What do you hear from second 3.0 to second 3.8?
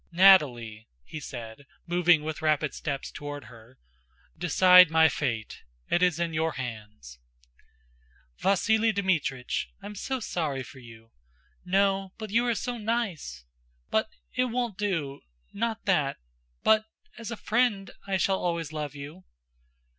toward her,